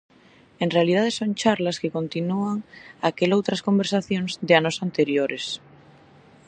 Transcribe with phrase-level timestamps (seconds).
[0.63, 2.57] En realidade son charlas que continúan
[3.09, 5.45] aqueloutras conversacións de anos anteriores.